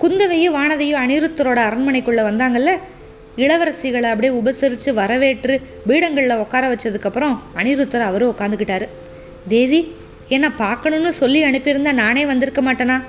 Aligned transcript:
குந்தவையும் 0.00 0.54
வானதையும் 0.54 1.02
அனிருத்தரோட 1.04 1.58
அரண்மனைக்குள்ளே 1.68 2.22
வந்தாங்கல்ல? 2.30 2.70
இளவரசிகளை 3.36 4.02
அப்படியே 4.02 4.40
உபசரித்து 4.40 4.92
வரவேற்று 4.94 5.60
பீடங்களில் 5.86 6.36
உட்கார 6.36 6.74
வச்சதுக்கப்புறம் 6.74 7.38
அனிருத்தர் 7.56 8.00
அவரும் 8.00 8.34
உட்காந்துக்கிட்டாரு 8.38 8.88
தேவி 9.48 9.94
என்னை 10.28 10.48
பார்க்கணும்னு 10.48 11.12
சொல்லி 11.12 11.44
அனுப்பியிருந்தா 11.44 11.92
நானே 11.92 12.26
வந்திருக்க 12.26 12.62
மாட்டேனா? 12.62 13.02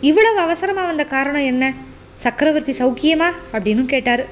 இவ்வளவு 0.00 0.38
அவசரமாக 0.38 0.86
வந்த 0.86 1.04
காரணம் 1.04 1.44
என்ன? 1.44 1.74
சக்கரவர்த்தி 2.14 2.72
சௌக்கியமா? 2.72 3.28
அப்படின்னு 3.52 3.84
கேட்டார். 3.84 4.24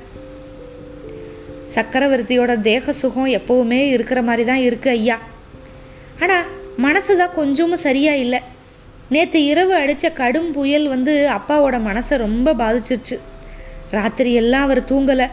சக்கரவர்த்தியோட 1.74 2.60
தேக 2.60 2.92
சுகம் 2.92 3.26
எப்போவுமே 3.26 3.80
இருக்கிற 3.88 4.22
மாதிரி 4.22 4.44
தான் 4.44 4.58
இருக்குது 4.58 4.88
ஐயா. 4.88 5.18
ஆனால் 6.20 6.44
மனசு 6.76 7.16
தான் 7.16 7.34
கொஞ்சமும் 7.34 7.76
சரியாக 7.76 8.16
இல்லை. 8.16 8.40
நேற்று 9.10 9.44
இரவு 9.44 9.74
அடித்த 9.74 10.10
கடும் 10.10 10.52
புயல் 10.52 10.88
வந்து 10.88 11.30
அப்பாவோட 11.30 11.76
மனசை 11.88 12.16
ரொம்ப 12.16 12.54
பாதிச்சிருச்சு. 12.54 13.18
ராத்திரி 13.90 14.34
எல்லாம் 14.34 14.62
அவர் 14.62 14.84
தூங்கலை. 14.84 15.30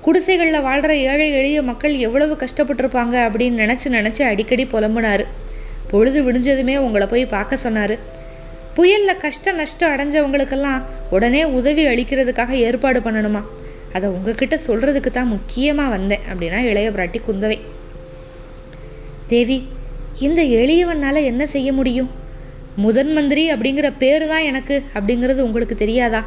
குடிசைகளில் 0.00 0.60
வாழ்கிற 0.60 0.96
ஏழை 0.96 1.32
எளிய 1.32 1.62
மக்கள் 1.62 1.94
எவ்வளவு 1.96 2.34
கஷ்டப்பட்டிருப்பாங்க 2.34 3.16
அப்படின்னு 3.26 3.60
நினச்சி 3.62 3.88
நினச்சி 3.88 4.22
அடிக்கடி 4.22 4.64
புலம்புனார். 4.64 5.24
பொழுது 5.90 6.18
விடிஞ்சதுமே 6.22 6.76
உங்களை 6.76 7.06
போய் 7.06 7.26
பார்க்க 7.26 7.56
சொன்னார். 7.56 7.98
புயலில் 8.74 9.16
கஷ்ட 9.16 9.52
நஷ்டம் 9.52 9.94
அடைஞ்சவங்களுக்கெல்லாம் 9.96 10.82
உடனே 11.10 11.44
உதவி 11.44 11.86
அளிக்கிறதுக்காக 11.86 12.50
ஏற்பாடு 12.50 13.00
பண்ணணுமா? 13.00 13.42
அதை 13.92 14.10
உங்ககிட்ட 14.10 14.58
சொல்கிறதுக்கு 14.66 15.10
தான் 15.10 15.26
முக்கியமாக 15.26 15.88
வந்தேன் 15.88 16.20
அப்படின்னா 16.32 16.58
இளைய 16.58 16.90
பிராட்டி 16.90 17.20
குந்தவை. 17.28 17.60
தேவி 19.26 19.68
இந்த 20.18 20.42
எளியவனால் 20.42 21.24
என்ன 21.24 21.46
செய்ய 21.46 21.72
முடியும்? 21.72 22.19
முதன் 22.76 23.12
மந்திரி 23.12 23.52
அப்படிங்கிற 23.52 23.92
பேர் 23.98 24.26
தான் 24.26 24.42
எனக்கு 24.42 24.82
அப்படிங்கிறது 24.94 25.40
உங்களுக்கு 25.40 25.74
தெரியாதா? 25.74 26.20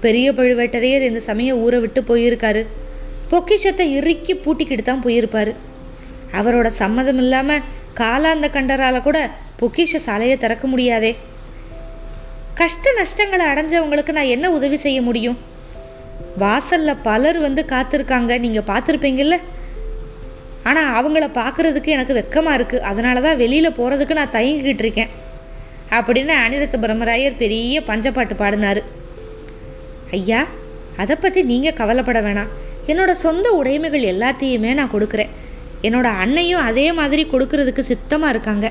பெரிய 0.00 0.32
பழுவேட்டரையர் 0.32 1.06
இந்த 1.08 1.20
சமயம் 1.20 1.60
ஊரை 1.64 1.80
விட்டு 1.80 2.00
போயிருக்காரு. 2.10 2.66
பொக்கிஷத்தை 3.30 3.92
இறுக்கி 3.92 4.34
பூட்டிக்கிட்டு 4.34 4.82
தான் 4.82 5.04
போயிருப்பாரு. 5.06 5.52
அவரோட 6.32 6.66
சம்மதம் 6.66 7.18
இல்லாமல் 7.18 7.62
காலாந்த 7.94 8.48
கண்டரால் 8.48 9.02
கூட 9.02 9.30
பொக்கிஷ 9.60 9.96
சாலையை 9.96 10.36
திறக்க 10.36 10.66
முடியாதே. 10.66 11.16
கஷ்ட 12.54 12.92
நஷ்டங்களை 13.00 13.46
அடைஞ்சவங்களுக்கு 13.52 14.12
நான் 14.12 14.32
என்ன 14.36 14.50
உதவி 14.50 14.76
செய்ய 14.76 15.02
முடியும்? 15.02 15.38
வாசல்ல 16.38 16.96
பலர் 17.02 17.38
வந்து 17.38 17.64
காத்திருக்காங்க. 17.64 18.38
நீங்கள் 18.38 18.68
பார்த்துருப்பீங்கல்ல? 18.70 19.38
ஆனால் 20.62 20.94
அவங்கள 20.98 21.24
பார்க்குறதுக்கு 21.40 21.86
எனக்கு 21.86 22.14
வெக்கமாக 22.20 22.56
இருக்குது 22.58 22.80
அதனால 22.80 23.20
தான் 23.20 23.36
வெளியில் 23.36 23.76
போகிறதுக்கு 23.78 24.12
நான் 24.12 24.34
தயங்கிக்கிட்டு 24.36 24.84
இருக்கேன். 24.84 25.10
அப்படின்னு 25.96 26.34
அனிருத்த 26.44 26.76
பிரம்மராயர் 26.84 27.40
பெரிய 27.42 27.80
பஞ்சப்பாட்டு 27.88 28.34
பாடினார். 28.42 28.80
ஐயா 30.18 30.40
அதை 31.02 31.14
பற்றி 31.16 31.40
நீங்கள் 31.50 31.78
கவலைப்பட 31.80 32.18
வேணாம். 32.26 32.52
என்னோடய 32.90 33.22
சொந்த 33.26 33.46
உடைமைகள் 33.60 34.04
எல்லாத்தையுமே 34.12 34.72
நான் 34.78 34.94
கொடுக்குறேன். 34.94 35.32
என்னோட 35.86 36.08
அன்னையும் 36.22 36.66
அதே 36.68 36.86
மாதிரி 36.98 37.22
கொடுக்கறதுக்கு 37.32 37.82
சித்தமாக 37.90 38.32
இருக்காங்க. 38.34 38.66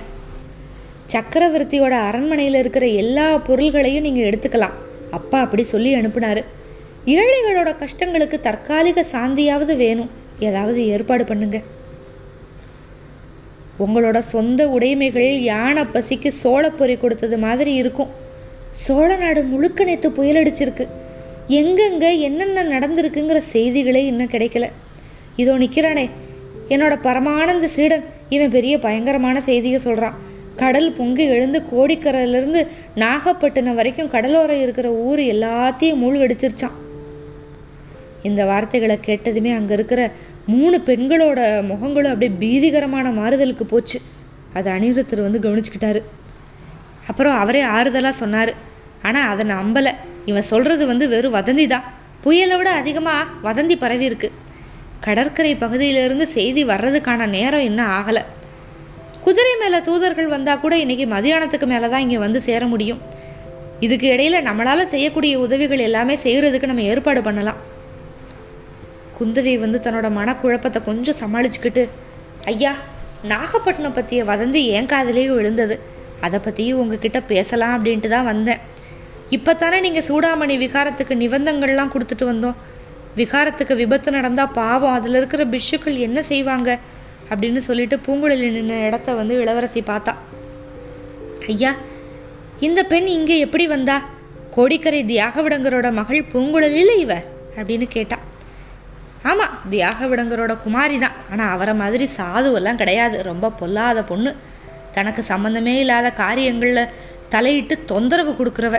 சக்கரவர்த்தியோட 1.14 1.96
அரண்மனையில் 2.10 2.60
இருக்கிற 2.62 2.86
எல்லா 3.04 3.26
பொருள்களையும் 3.48 4.06
நீங்கள் 4.08 4.28
எடுத்துக்கலாம். 4.30 4.76
அப்பா 5.18 5.40
அப்படி 5.46 5.64
சொல்லி 5.74 5.92
அனுப்புனார். 6.00 6.42
ஏழைகளோட 7.18 7.70
கஷ்டங்களுக்கு 7.84 8.38
தற்காலிக 8.48 9.06
சாந்தியாவது 9.14 9.74
வேணும். 9.84 10.12
ஏதாவது 10.50 10.80
ஏற்பாடு 10.94 11.24
பண்ணுங்கள் 11.32 11.66
உங்களோட 13.80 14.18
சொந்த 14.20 14.68
உடைமைகள் 14.68 15.32
யானை 15.42 15.84
பசிக்கு 15.84 16.30
சோளப்பொறி 16.44 16.98
கொடுத்தது 16.98 17.38
மாதிரி 17.38 17.74
இருக்கும். 17.74 18.12
சோழ 18.70 19.16
நாடு 19.18 19.44
முழுக்க 19.44 19.84
நேற்று 19.84 20.10
புயலடிச்சிருக்கு 20.10 20.86
எங்கெங்க 21.48 22.20
என்னென்ன 22.20 22.64
நடந்திருக்குங்கிற 22.64 23.38
செய்திகளே 23.38 24.06
இன்னும் 24.06 24.34
கிடைக்கல. 24.36 24.68
இதோ 25.36 25.58
நிற்கிறானே 25.58 26.10
என்னோட 26.70 26.94
பரமானந்த 27.02 27.64
சீடன். 27.64 28.06
இவன் 28.30 28.50
பெரிய 28.50 28.80
பயங்கரமான 28.80 29.42
செய்தியை 29.42 29.80
சொல்கிறான் 29.80 30.20
கடல் 30.56 30.92
பொங்கி 30.92 31.24
எழுந்து 31.24 31.64
கோடிக்கரையிலேருந்து 31.72 32.68
நாகப்பட்டினம் 32.96 33.76
வரைக்கும் 33.76 34.12
கடலோரம் 34.12 34.62
இருக்கிற 34.62 34.92
ஊர் 34.92 35.20
எல்லாத்தையும் 35.20 36.02
மூழ்கடிச்சிருச்சான். 36.04 36.78
இந்த 38.24 38.46
வார்த்தைகளை 38.46 39.00
கேட்டதுமே 39.08 39.56
அங்கே 39.56 39.74
இருக்கிற 39.74 40.12
மூணு 40.52 40.78
பெண்களோட 40.88 41.40
முகங்களும் 41.72 42.12
அப்படியே 42.14 42.32
பீதிகரமான 42.42 43.08
மாறுதலுக்கு 43.20 43.66
போச்சு. 43.74 44.00
அதை 44.58 44.70
அனிருத்தர் 44.74 45.26
வந்து 45.26 45.40
கவனிச்சுக்கிட்டாரு. 45.46 46.02
அப்புறம் 47.08 47.38
அவரே 47.44 47.62
ஆறுதலாக 47.76 48.16
சொன்னார். 48.22 48.52
ஆனால் 49.08 49.30
அதை 49.32 49.46
நம்பலை. 49.56 49.94
இவன் 50.26 50.50
சொல்கிறது 50.52 50.84
வந்து 50.92 51.08
வெறும் 51.14 51.36
வதந்தி 51.38 51.66
தான். 51.68 51.88
புயலை 52.24 52.58
விட 52.58 52.70
அதிகமாக 52.82 53.30
வதந்தி 53.48 53.76
பரவி 53.84 54.06
இருக்கு. 54.10 54.30
கடற்கரை 55.06 55.56
பகுதியிலிருந்து 55.64 56.28
செய்தி 56.36 56.62
வர்றதுக்கான 56.66 57.26
நேரம் 57.38 57.68
இன்னும் 57.70 57.92
ஆகலை. 57.98 58.24
குதிரை 59.26 59.56
மேலே 59.62 59.80
தூதர்கள் 59.82 60.34
வந்தால் 60.36 60.62
கூட 60.64 60.76
இன்றைக்கி 60.84 61.06
மதியானத்துக்கு 61.16 61.68
மேலே 61.74 61.90
தான் 61.90 62.04
இங்கே 62.06 62.18
வந்து 62.18 62.40
சேர 62.48 62.66
முடியும். 62.66 63.02
இதுக்கு 63.80 64.08
இடையில் 64.08 64.46
நம்மளால் 64.48 64.92
செய்யக்கூடிய 64.94 65.40
உதவிகள் 65.40 65.86
எல்லாமே 65.90 66.16
செய்கிறதுக்கு 66.24 66.72
நம்ம 66.72 66.82
ஏற்பாடு 66.82 67.22
பண்ணலாம். 67.22 67.60
குந்தவி 69.20 69.60
வந்து 69.60 69.80
தன்னோட 69.80 70.08
மனக்குழப்பத்தை 70.10 70.84
கொஞ்சம் 70.84 71.20
சமாளிச்சுக்கிட்டு 71.20 71.90
ஐயா 72.46 72.74
நாகப்பட்டினம் 73.24 73.94
பற்றிய 73.94 74.24
வதந்தி 74.24 74.66
என் 74.68 74.86
காதலேயே 74.86 75.30
விழுந்தது. 75.30 75.80
அதை 76.22 76.40
பற்றியும் 76.40 76.80
உங்ககிட்ட 76.80 77.22
பேசலாம் 77.22 77.74
அப்படின்ட்டு 77.78 78.08
தான் 78.08 78.26
வந்தேன். 78.26 78.60
இப்போ 79.30 79.54
தானே 79.54 79.80
நீங்கள் 79.80 80.06
சூடாமணி 80.08 80.56
விகாரத்துக்கு 80.58 81.14
நிபந்தங்கள்லாம் 81.14 81.94
கொடுத்துட்டு 81.94 82.26
வந்தோம். 82.26 82.56
விகாரத்துக்கு 83.18 83.76
விபத்து 83.76 84.12
நடந்தால் 84.12 84.52
பாவம் 84.52 84.94
அதில் 84.94 85.16
இருக்கிற 85.16 85.44
பிஷுக்கள் 85.46 85.98
என்ன 85.98 86.22
செய்வாங்க? 86.22 86.80
அப்படின்னு 87.30 87.58
சொல்லிட்டு 87.58 87.96
பூங்குழலி 87.96 88.48
நின்ன 88.50 88.86
இடத்த 88.86 89.14
வந்து 89.14 89.40
இளவரசி 89.42 89.82
பார்த்தா. 89.82 90.14
ஐயா 91.48 91.76
இந்த 92.60 92.84
பெண் 92.84 93.08
இங்கே 93.08 93.40
எப்படி 93.40 93.68
வந்தா? 93.68 94.10
கோடிக்கரை 94.50 95.04
தியாகவிடங்கரோட 95.06 95.92
மகள் 95.92 96.24
பூங்குழலியில் 96.34 96.98
இவ? 96.98 97.14
அப்படின்னு 97.56 97.88
கேட்டா. 97.90 98.18
ஆமாம் 99.30 99.54
தியாகவிடங்கரோட 99.72 100.54
குமாரி 100.64 100.96
தான் 101.04 101.18
ஆனால் 101.32 101.52
அவரை 101.56 101.74
மாதிரி 101.82 102.06
சாதுவெல்லாம் 102.18 102.80
கிடையாது. 102.82 103.18
ரொம்ப 103.32 103.52
பொல்லாத 103.60 104.00
பொண்ணு. 104.10 104.32
தனக்கு 104.96 105.22
சம்மந்தமே 105.32 105.76
இல்லாத 105.84 106.08
காரியங்களில் 106.24 106.92
தலையிட்டு 107.34 107.76
தொந்தரவு 107.92 108.32
கொடுக்குறவ. 108.40 108.76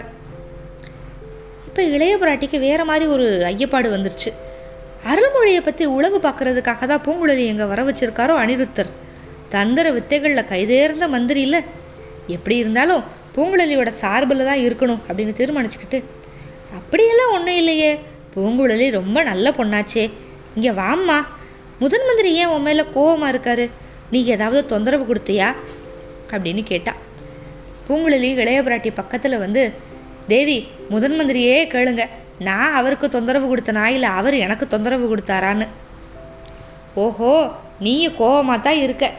இப்போ 1.69 1.83
இளைய 1.95 2.17
பிராட்டிக்கு 2.23 2.59
வேறு 2.67 2.85
மாதிரி 2.91 3.07
ஒரு 3.15 3.27
ஐயப்பாடு 3.53 3.89
வந்துருச்சு. 3.95 4.31
அருள்மொழியை 5.13 5.63
பற்றி 5.69 5.85
உளவு 5.95 6.19
பார்க்கறதுக்காக 6.27 6.87
தான் 6.91 7.03
பூங்குழலி 7.07 7.45
எங்கே 7.53 7.67
வர 7.73 7.81
வச்சிருக்காரோ 7.89 8.35
அனிருத்தர். 8.43 8.91
தந்திர 9.55 9.87
வித்தைகளில் 9.97 10.49
கைதேர்ந்த 10.53 11.07
மந்திரி 11.15 11.41
இல்லை. 11.47 11.61
எப்படி 12.37 12.57
இருந்தாலும் 12.63 13.03
பூங்குழலியோட 13.35 13.91
சார்பில் 14.03 14.49
தான் 14.51 14.63
இருக்கணும் 14.67 15.03
அப்படின்னு 15.09 15.35
தீர்மானிச்சுக்கிட்டு 15.41 15.99
அப்படியெல்லாம் 16.79 17.33
ஒன்றும் 17.37 17.59
இல்லையே. 17.63 17.91
பூங்குழலி 18.35 18.87
ரொம்ப 18.99 19.19
நல்ல 19.31 19.47
பொண்ணாச்சே. 19.59 20.05
இங்கே 20.55 20.71
வாம்மா. 20.71 21.19
முதன் 21.79 22.07
மந்திரி 22.07 22.35
ஏன் 22.35 22.47
உன் 22.47 22.63
மேலே 22.63 22.85
கோவமாக 22.95 23.33
இருக்காரு? 23.35 23.71
நீ 24.11 24.25
ஏதாவது 24.25 24.67
தொந்தரவு 24.67 25.15
கொடுத்தியா? 25.15 25.55
அப்படின்னு 26.31 26.63
கேட்டா. 26.63 26.93
பூங்குழலி 27.89 28.29
இளைய 28.43 28.63
பிராட்டி 28.63 28.91
பக்கத்தில் 28.95 29.39
வந்து 29.39 29.73
தேவி 30.29 30.69
முதன் 30.89 31.21
மந்திரியே 31.21 31.57
கேளுங்க. 31.75 32.05
நான் 32.39 32.75
அவருக்கு 32.75 33.09
தொந்தரவு 33.09 33.57
கொடுத்தனா 33.57 33.85
இல்லை 33.85 34.09
அவர் 34.09 34.35
எனக்கு 34.35 34.69
தொந்தரவு 34.69 35.17
கொடுத்தாரான்னு. 35.17 35.67
ஓஹோ 36.95 37.51
நீயும் 37.81 38.17
கோவமாக 38.19 38.61
தான் 38.61 38.77
இருக்க. 38.77 39.11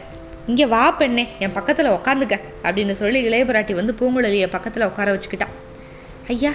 இங்கே 0.46 0.66
வா 0.66 0.90
பெண்ணே 0.90 1.28
என் 1.38 1.52
பக்கத்தில் 1.52 1.86
உக்காந்துக்க 1.86 2.34
அப்படின்னு 2.62 2.90
சொல்லி 2.90 3.20
இளைய 3.20 3.44
பிராட்டி 3.44 3.74
வந்து 3.74 3.94
பூங்குழலியை 4.00 4.46
பக்கத்தில் 4.46 4.86
உட்கார 4.86 5.14
வச்சுக்கிட்டா. 5.14 5.48
ஐயா 6.28 6.52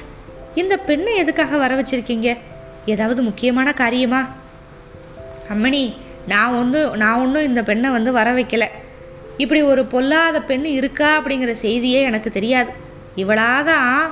இந்த 0.56 0.78
பெண்ணை 0.78 1.16
எதுக்காக 1.16 1.58
வர 1.58 1.82
வச்சுருக்கீங்க? 1.82 2.38
ஏதாவது 2.86 3.22
முக்கியமான 3.22 3.74
காரியமா? 3.74 4.22
அம்மணி 5.50 5.94
நான் 6.28 6.58
வந்து 6.58 6.98
நான் 6.98 7.20
ஒன்றும் 7.20 7.44
இந்த 7.44 7.64
பெண்ணை 7.64 7.90
வந்து 7.90 8.12
வர 8.12 8.32
வைக்கல. 8.32 8.68
இப்படி 9.38 9.62
ஒரு 9.62 9.86
பொல்லாத 9.86 10.42
பெண் 10.42 10.66
இருக்கா 10.66 11.24
அப்படிங்கிற 11.24 11.52
செய்தியே 11.52 12.02
எனக்கு 12.02 12.32
தெரியாது. 12.32 12.72
இவளாதான் 13.16 14.12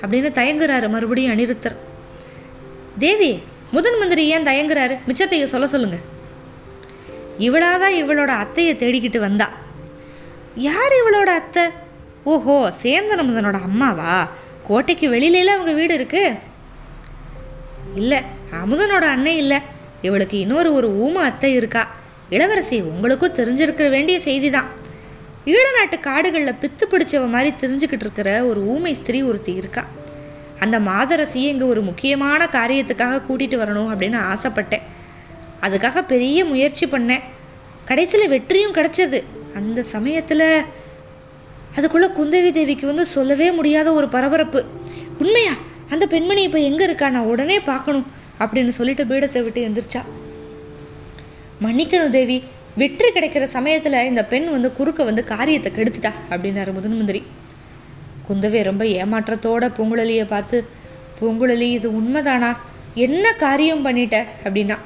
அப்படின்னு 0.00 0.30
தயங்குறாரு 0.30 0.88
மறுபடியும் 0.88 1.38
அனிருத்தர். 1.38 1.76
தேவி 2.98 3.42
முதன் 3.70 3.98
மந்திரி 3.98 4.26
ஏன் 4.26 4.44
தயங்குறாரு? 4.44 4.98
மிச்சத்தைய 5.08 5.44
சொல்ல 5.44 5.66
சொல்லுங்க. 5.66 5.96
இவளாதான் 7.38 7.94
இவளோட 7.94 8.30
அத்தையை 8.30 8.76
தேடிக்கிட்டு 8.76 9.18
வந்தா. 9.18 9.50
யார் 10.54 10.92
இவளோட 11.04 11.26
அத்தை? 11.26 11.62
ஓஹோ 12.24 12.72
சேந்தனமுதனோட 12.82 13.52
அம்மாவா? 13.52 14.28
கோட்டைக்கு 14.66 15.10
வெளியில 15.10 15.44
அவங்க 15.44 15.72
வீடு 15.72 15.94
இருக்கு? 15.94 16.34
இல்லை 17.94 18.20
அமுதனோட 18.64 19.02
அன்னை 19.02 19.36
இல்லை. 19.36 19.71
இவளுக்கு 20.02 20.38
இன்னொரு 20.38 20.72
ஒரு 20.74 20.88
ஊம 21.04 21.18
அத்தை 21.30 21.54
இருக்கா? 21.54 21.82
இளவரசி 22.30 22.80
உங்களுக்கும் 22.80 23.34
தெரிஞ்சிருக்க 23.34 23.90
வேண்டிய 23.90 24.20
செய்தி 24.20 24.50
தான் 24.50 24.68
ஈழநாட்டு 25.46 26.00
காடுகளில் 26.00 26.60
பித்து 26.62 26.84
பிடிச்சவ 26.90 27.28
மாதிரி 27.28 27.54
தெரிஞ்சுக்கிட்டு 27.60 28.04
இருக்கிற 28.06 28.44
ஒரு 28.44 28.60
ஊமை 28.64 28.94
ஸ்திரீ 28.94 29.22
ஒருத்தி 29.22 29.52
இருக்கா. 29.52 29.84
அந்த 30.58 30.80
மாதரசியை 30.80 31.48
இங்கே 31.52 31.64
ஒரு 31.64 31.82
முக்கியமான 31.82 32.44
காரியத்துக்காக 32.44 33.22
கூட்டிகிட்டு 33.28 33.58
வரணும் 33.62 33.90
அப்படின்னு 33.92 34.18
ஆசைப்பட்டேன். 34.32 34.84
அதுக்காக 35.60 36.06
பெரிய 36.06 36.44
முயற்சி 36.44 36.86
பண்ணேன். 36.86 37.20
கடைசியில் 37.84 38.28
வெற்றியும் 38.28 38.74
கிடச்சது. 38.74 39.22
அந்த 39.54 39.82
சமயத்தில் 39.82 40.46
அதுக்குள்ளே 41.76 42.08
குந்தவி 42.18 42.50
தேவிக்கு 42.52 42.86
வந்து 42.86 43.06
சொல்லவே 43.06 43.50
முடியாத 43.50 43.92
ஒரு 43.92 44.08
பரபரப்பு. 44.08 44.64
உண்மையா? 45.18 45.52
அந்த 45.90 46.06
பெண்மணி 46.06 46.42
இப்போ 46.42 46.58
எங்கே 46.58 46.84
இருக்கா? 46.84 47.08
நான் 47.08 47.30
உடனே 47.34 47.60
பார்க்கணும். 47.60 48.06
அப்படின்னு 48.42 48.72
சொல்லிட்டு 48.78 49.04
பீடத்தை 49.04 49.42
விட்டு 49.42 49.60
எந்திரிச்சா. 49.68 50.02
மன்னிக்கணும் 51.64 52.14
தேவி 52.18 52.44
வெற்றி 52.76 53.08
கிடைக்கிற 53.08 53.44
சமயத்தில் 53.56 54.04
இந்த 54.04 54.24
பெண் 54.24 54.50
வந்து 54.50 54.72
குறுக்க 54.72 55.04
வந்து 55.04 55.24
காரியத்தை 55.24 55.72
கெடுத்துட்டா 55.72 56.12
அப்படின்னாரு 56.30 56.72
முதன் 56.72 56.96
மந்திரி. 56.96 57.22
குந்தவை 58.28 58.62
ரொம்ப 58.62 58.84
ஏமாற்றத்தோட 58.84 59.64
பூங்குழலியை 59.76 60.26
பார்த்து 60.26 60.58
பூங்குழலி 61.20 61.68
இது 61.78 61.88
உண்மைதானா? 61.90 62.50
என்ன 62.94 63.32
காரியம் 63.32 63.84
பண்ணிட்ட? 63.86 64.16
அப்படின்னா. 64.44 64.78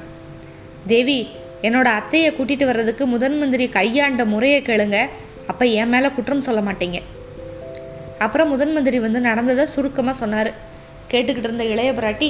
தேவி 0.85 1.27
என்னோட 1.61 1.87
அத்தையை 1.99 2.29
கூட்டிட்டு 2.37 2.65
வர்றதுக்கு 2.65 3.05
முதன் 3.05 3.37
மந்திரி 3.37 3.69
கையாண்ட 3.69 4.25
முறையை 4.25 4.59
கேளுங்க. 4.61 4.97
அப்போ 5.47 5.65
என் 5.65 5.89
மேலே 5.89 6.09
குற்றம் 6.09 6.45
சொல்ல 6.47 6.61
மாட்டீங்க. 6.61 6.99
அப்புறம் 8.19 8.49
முதன் 8.49 8.73
மந்திரி 8.73 8.99
வந்து 8.99 9.19
நடந்ததை 9.21 9.65
சுருக்கமாக 9.65 10.17
சொன்னார். 10.17 10.51
கேட்டுக்கிட்டு 11.11 11.47
இருந்த 11.47 11.63
இளைய 11.63 11.91
பிராட்டி 11.91 12.29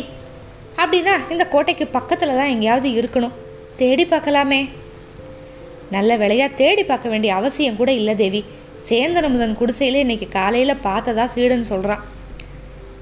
அப்படின்னா 0.81 1.13
இந்த 1.33 1.43
கோட்டைக்கு 1.53 1.85
பக்கத்தில் 1.97 2.37
தான் 2.39 2.51
எங்கேயாவது 2.53 2.89
இருக்கணும். 2.99 3.35
தேடி 3.81 4.05
பார்க்கலாமே. 4.05 4.61
நல்ல 5.95 6.11
வேலையாக 6.21 6.57
தேடி 6.61 6.83
பார்க்க 6.83 7.11
வேண்டிய 7.13 7.31
அவசியம் 7.39 7.79
கூட 7.79 7.91
இல்லை 7.99 8.15
தேவி. 8.21 8.41
சேந்தனமுதன் 8.87 9.57
குடிசையில் 9.59 10.03
இன்னைக்கு 10.03 10.27
காலையில் 10.37 10.81
பார்த்ததா 10.87 11.25
சீடன் 11.33 11.69
சொல்கிறான் 11.71 12.03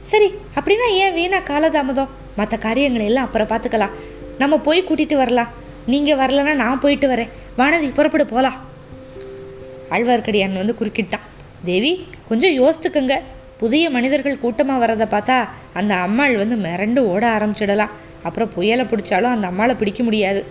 சரி 0.10 0.30
அப்படின்னா 0.58 0.88
ஏன் 1.04 1.16
வீணா 1.18 1.40
காலதாமதம் 1.52 2.14
மற்ற 2.40 2.56
காரியங்களை 2.66 3.06
எல்லாம் 3.10 3.28
அப்புறம் 3.28 3.50
பார்த்துக்கலாம். 3.52 3.96
நம்ம 4.42 4.58
போய் 4.68 4.88
கூட்டிகிட்டு 4.88 5.18
வரலாம். 5.24 5.52
நீங்கள் 5.92 6.20
வரலன்னா 6.22 6.54
நான் 6.64 6.82
போயிட்டு 6.84 7.08
வரேன். 7.14 7.32
வானதி 7.60 7.88
புறப்படு 7.98 8.26
போகலாம் 8.34 8.58
ஆழ்வார்க்கடியான் 9.96 10.60
வந்து 10.62 10.76
குறுக்கிட்டான். 10.80 11.26
தேவி 11.70 11.92
கொஞ்சம் 12.30 12.56
யோசித்துக்குங்க. 12.62 13.16
புதிய 13.62 13.90
மனிதர்கள் 13.96 14.42
கூட்டமாக 14.44 14.82
வர்றதை 14.84 15.08
பார்த்தா 15.14 15.38
அந்த 15.80 15.94
அம்மாள் 16.06 16.36
வந்து 16.42 16.56
மிரண்டு 16.66 17.02
ஓட 17.14 17.24
ஆரம்பிச்சிடலாம். 17.38 17.94
அப்புறம் 18.28 18.52
புயலை 18.56 18.86
பிடிச்சாலும் 18.86 19.34
அந்த 19.36 19.48
அம்மாளை 19.52 19.76
பிடிக்க 19.76 20.04
முடியாது. 20.04 20.44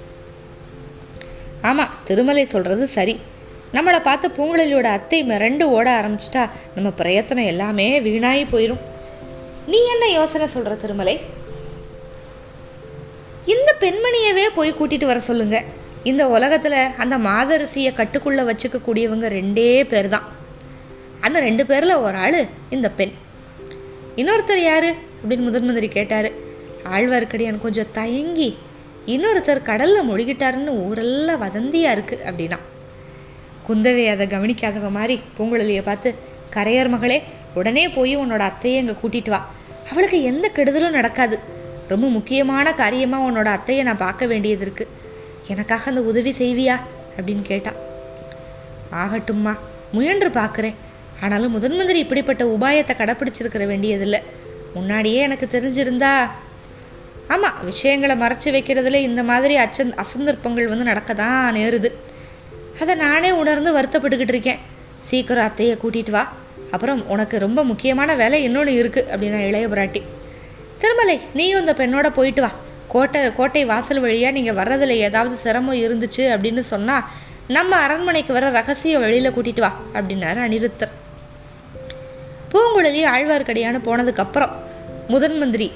ஆமாம் 1.70 1.94
திருமலை 2.08 2.44
சொல்கிறது 2.54 2.86
சரி. 2.96 3.14
நம்மளை 3.76 4.00
பார்த்து 4.02 4.26
பூங்குழலியோட 4.36 4.88
அத்தை 4.96 5.18
மிரண்டு 5.30 5.64
ஓட 5.76 5.86
ஆரம்பிச்சிட்டா 6.00 6.42
நம்ம 6.74 6.88
பிரயத்தனம் 7.00 7.50
எல்லாமே 7.52 7.86
வீணாகி 8.06 8.44
போயிடும் 8.52 8.82
நீ 9.70 9.78
என்ன 9.94 10.04
யோசனை 10.18 10.46
சொல்கிற 10.46 10.74
திருமலை? 10.82 11.14
இந்த 13.54 13.70
பெண்மணியவே 13.80 14.46
போய் 14.58 14.78
கூட்டிகிட்டு 14.78 15.10
வர 15.10 15.20
சொல்லுங்க. 15.30 15.56
இந்த 16.10 16.22
உலகத்தில் 16.36 16.78
அந்த 17.02 17.16
மாதரிசியை 17.28 17.90
கட்டுக்குள்ளே 18.00 18.42
வச்சுக்கக்கூடியவங்க 18.50 19.28
ரெண்டே 19.38 19.68
பேர் 19.92 20.08
தான் 20.14 20.26
அந்த 21.34 21.46
ரெண்டு 21.46 21.66
பேரில் 21.66 21.94
ஒரு 21.94 22.16
ஆள் 22.16 22.46
இந்த 22.70 22.90
பெண். 22.90 23.10
இன்னொருத்தர் 24.16 24.56
யாரு? 24.56 24.94
அப்படின்னு 25.22 25.38
முதன் 25.38 25.64
மந்திரி 25.64 25.88
கேட்டார். 25.88 26.30
ஆழ்வார்க்கடியான் 26.84 27.60
கொஞ்சம் 27.60 27.86
தயங்கி 27.92 28.56
இன்னொருத்தர் 29.06 29.62
கடலில் 29.62 30.10
மொழிகிட்டாருன்னு 30.10 30.66
ஊரெல்லாம் 30.66 31.42
வதந்தியாக 31.42 31.98
இருக்குது 31.98 32.24
அப்படின்னா. 32.24 32.58
குந்தவை 33.68 34.08
அதை 34.10 34.26
கவனிக்காதவ 34.26 34.90
மாதிரி 34.90 35.20
பூங்குழலியை 35.38 35.82
பார்த்து 35.82 36.14
கரையர் 36.56 36.88
மகளே 36.88 37.22
உடனே 37.54 37.88
போய் 37.88 38.18
உன்னோட 38.18 38.50
அத்தையை 38.50 38.76
இங்கே 38.76 38.92
கூட்டிட்டு 38.92 39.30
வா. 39.30 39.50
அவளுக்கு 39.90 40.22
எந்த 40.22 40.50
கெடுதலும் 40.54 40.90
நடக்காது. 40.90 41.38
ரொம்ப 41.88 42.08
முக்கியமான 42.08 42.72
காரியமாக 42.72 43.30
உன்னோட 43.30 43.46
அத்தையை 43.46 43.82
நான் 43.82 43.96
பார்க்க 43.96 44.26
வேண்டியது 44.26 44.60
இருக்கு. 44.60 44.88
எனக்காக 45.46 45.82
அந்த 45.84 46.02
உதவி 46.02 46.34
செய்வியா? 46.38 46.76
அப்படின்னு 47.16 47.42
கேட்டா. 47.42 47.72
ஆகட்டும்மா 48.92 49.58
முயன்று 49.92 50.28
பார்க்குறேன். 50.28 50.74
ஆனாலும் 51.24 51.54
முதன் 51.56 51.76
மந்திரி 51.78 51.98
இப்படிப்பட்ட 52.04 52.44
உபாயத்தை 52.54 52.94
கடைப்பிடிச்சிருக்கிற 53.00 53.64
வேண்டியதில்லை. 53.72 54.20
முன்னாடியே 54.76 55.20
எனக்கு 55.28 55.46
தெரிஞ்சிருந்தா. 55.54 56.12
ஆமாம் 57.34 57.58
விஷயங்களை 57.68 58.14
மறைச்சு 58.22 58.48
வைக்கிறதுல 58.54 59.00
இந்த 59.08 59.20
மாதிரி 59.30 59.54
அச்சந் 59.64 59.92
அசந்தர்ப்பங்கள் 60.02 60.70
வந்து 60.72 60.86
நடக்க 60.90 61.12
தான் 61.20 61.54
நேருது. 61.58 61.90
அதை 62.82 62.94
நானே 63.04 63.30
உணர்ந்து 63.42 63.70
வருத்தப்பட்டுக்கிட்டு 63.76 64.34
இருக்கேன். 64.34 64.60
சீக்கிரம் 65.08 65.46
அத்தையை 65.48 65.74
கூட்டிட்டு 65.82 66.12
வா. 66.16 66.24
அப்புறம் 66.74 67.00
உனக்கு 67.14 67.36
ரொம்ப 67.44 67.60
முக்கியமான 67.70 68.10
வேலை 68.20 68.38
இன்னொன்று 68.46 68.72
இருக்குது 68.80 69.08
அப்படின்னா 69.12 69.40
இளைய 69.48 69.66
பிராட்டி. 69.74 70.00
திருமலை 70.82 71.16
நீயும் 71.38 71.62
இந்த 71.62 71.74
பெண்ணோட 71.80 72.08
போயிட்டு 72.18 72.42
வா. 72.44 72.50
கோட்டை 72.94 73.20
கோட்டை 73.38 73.62
வாசல் 73.70 74.02
வழியாக 74.04 74.36
நீங்கள் 74.38 74.58
வர்றதில் 74.60 74.94
ஏதாவது 75.06 75.36
சிரமம் 75.44 75.80
இருந்துச்சு 75.84 76.24
அப்படின்னு 76.34 76.64
சொன்னால் 76.72 77.06
நம்ம 77.56 77.72
அரண்மனைக்கு 77.86 78.32
வர 78.38 78.50
ரகசிய 78.58 78.98
வழியில் 79.04 79.34
கூட்டிட்டு 79.36 79.64
வா 79.66 79.72
அப்படின்னாரு 79.96 80.40
அனிருத்தர். 80.46 80.93
பூங்குழலி 82.54 83.00
ஆழ்வார்க்கடியான்னு 83.12 83.80
போனதுக்கப்புறம் 83.84 84.52
முதன் 85.08 85.38
மந்திரி 85.38 85.70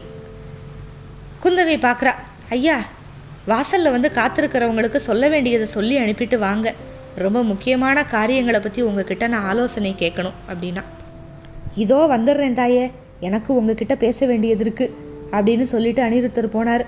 குந்தவை 1.43 1.77
பார்க்குறா 1.87 2.13
ஐயா 2.49 2.77
வாசலில் 3.47 3.91
வந்து 3.91 4.09
காத்திருக்கிறவங்களுக்கு 4.15 4.97
சொல்ல 4.97 5.29
வேண்டியதை 5.29 5.67
சொல்லி 5.67 5.99
அனுப்பிட்டு 5.99 6.39
வாங்க. 6.39 6.75
ரொம்ப 7.17 7.43
முக்கியமான 7.43 8.05
காரியங்களை 8.05 8.61
பற்றி 8.61 8.83
உங்ககிட்ட 8.83 9.27
நான் 9.29 9.47
ஆலோசனை 9.51 9.95
கேட்கணும் 9.99 10.37
அப்படின்னா. 10.51 10.83
இதோ 11.75 11.99
வந்துடுறேன் 12.15 12.53
தாயே 12.53 12.91
எனக்கு 13.21 13.51
உங்ககிட்ட 13.55 13.95
பேச 13.95 14.27
வேண்டியது 14.27 14.65
இருக்குது 14.65 14.95
அப்படின்னு 15.33 15.63
சொல்லிட்டு 15.63 16.03
அனிருத்தர் 16.03 16.55
போனார். 16.57 16.85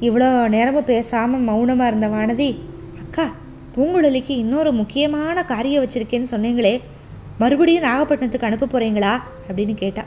இவ்வளோ 0.00 0.48
நேரமும் 0.48 0.84
பேசாமல் 0.84 1.40
மௌனமாக 1.40 1.86
இருந்த 1.86 2.08
வானதி 2.08 2.50
அக்கா 3.02 3.26
பூங்குழலிக்கு 3.76 4.34
இன்னொரு 4.44 4.72
முக்கியமான 4.72 5.44
காரியம் 5.44 5.82
வச்சுருக்கேன்னு 5.84 6.32
சொன்னீங்களே 6.32 6.74
மறுபடியும் 7.40 7.84
நாகப்பட்டினத்துக்கு 7.84 8.48
அனுப்ப 8.48 8.66
போகிறீங்களா 8.66 9.12
அப்படின்னு 9.48 9.74
கேட்டா. 9.74 10.02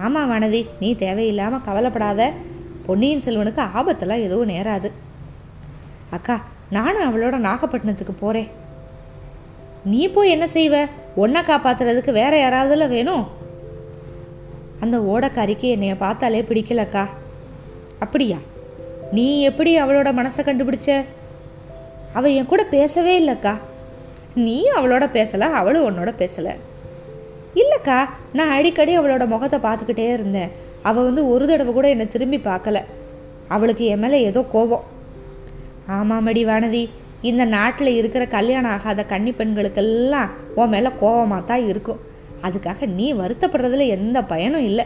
ஆமாம் 0.00 0.30
வானதி 0.30 0.66
நீ 0.80 0.94
தேவையில்லாமல் 0.94 1.60
கவலைப்படாத. 1.60 2.32
பொன்னியின் 2.86 3.20
செல்வனுக்கு 3.24 3.62
ஆபத்தெல்லாம் 3.78 4.22
எதுவும் 4.22 4.48
நேராது. 4.48 4.90
அக்கா 6.10 6.44
நானும் 6.70 7.06
அவளோட 7.08 7.46
நாகப்பட்டினத்துக்கு 7.48 8.10
போகிறேன் 8.18 8.48
நீ 9.84 10.08
போய் 10.08 10.30
என்ன 10.30 10.44
செய்வ? 10.44 10.88
ஒன்றை 11.16 11.42
காப்பாத்துறதுக்கு 11.42 12.12
வேற 12.12 12.32
யாராவதுல 12.44 12.88
வேணும்? 12.88 13.26
அந்த 14.80 14.98
ஓடக்காரிக்கு 15.00 15.68
என்னைய 15.70 15.96
பார்த்தாலே 15.96 16.42
பிடிக்கலக்கா. 16.42 17.06
அப்படியா? 17.98 18.36
நீ 19.12 19.42
எப்படி 19.42 19.82
அவளோட 19.82 20.12
மனசை 20.20 20.40
கண்டுபிடிச்ச? 20.42 21.04
அவள் 22.12 22.34
என் 22.34 22.46
கூட 22.46 22.64
பேசவே 22.64 23.14
இல்லைக்கா. 23.26 23.54
நீயும் 24.46 24.76
அவளோட 24.78 25.04
பேசலை 25.16 25.48
அவளும் 25.60 25.86
உன்னோட 25.88 26.12
பேசலை. 26.22 26.54
இல்லைக்கா 27.62 27.98
நான் 28.38 28.54
அடிக்கடி 28.56 28.92
அவளோட 28.98 29.24
முகத்தை 29.32 29.58
பார்த்துக்கிட்டே 29.66 30.06
இருந்தேன். 30.14 30.52
அவள் 30.88 31.06
வந்து 31.08 31.22
ஒரு 31.32 31.44
தடவை 31.50 31.72
கூட 31.74 31.88
என்னை 31.94 32.06
திரும்பி 32.14 32.38
பார்க்கல. 32.48 32.78
அவளுக்கு 33.54 33.84
என் 33.92 34.02
மேலே 34.04 34.18
ஏதோ 34.30 34.40
கோபம். 34.54 34.84
ஆமாமடி 35.96 36.42
வானதி 36.50 36.82
இந்த 37.30 37.42
நாட்டில் 37.56 37.96
இருக்கிற 37.98 38.24
கல்யாணம் 38.34 38.72
ஆகாத 38.76 39.04
கன்னி 39.12 39.32
பெண்களுக்கெல்லாம் 39.38 40.32
உன் 40.54 40.72
மேலே 40.74 40.90
கோபமாக 41.02 41.42
தான் 41.50 41.64
இருக்கும். 41.70 42.00
அதுக்காக 42.46 42.86
நீ 42.98 43.06
வருத்தப்படுறதுல 43.20 43.86
எந்த 43.96 44.18
பயனும் 44.32 44.66
இல்லை 44.70 44.84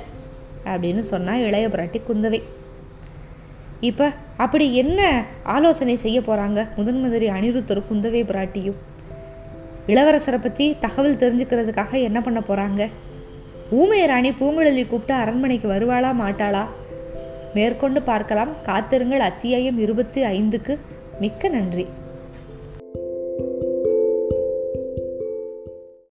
அப்படின்னு 0.73 1.03
சொன்னால் 1.13 1.45
இளைய 1.49 1.67
பிராட்டி 1.75 2.01
குந்தவை. 2.09 2.41
இப்போ 3.89 4.07
அப்படி 4.45 4.67
என்ன 4.83 5.01
ஆலோசனை 5.55 5.97
செய்ய 6.05 6.21
போகிறாங்க 6.21 6.61
முதன்மதிரி 6.79 7.27
அனிருத்தரும் 7.37 7.89
குந்தவை 7.91 8.23
பிராட்டியும். 8.31 8.79
இளவரசரை 9.89 10.41
பற்றி 10.41 10.77
தகவல் 10.81 11.17
தெரிஞ்சுக்கிறதுக்காக 11.17 12.03
என்ன 12.03 12.21
பண்ண 12.21 12.41
போகிறாங்க 12.41 12.89
ஊமை 13.71 14.07
ராணி 14.07 14.31
பூங்குழலி 14.31 14.87
கூப்பிட்டு 14.87 15.15
அரண்மனைக்கு 15.15 15.69
வருவாளா 15.69 16.11
மாட்டாளா? 16.21 16.65
மேற்கொண்டு 17.55 18.03
பார்க்கலாம். 18.03 18.49
காத்திருங்கள். 18.63 19.21
அத்தியாயம் 19.21 19.79
இருபத்தி 19.79 20.25
ஐந்துக்கு 20.25 20.79
மிக்க 21.21 21.49
நன்றி. 21.49 21.87